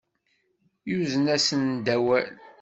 [0.89, 2.29] Yuzen-asen-d awal.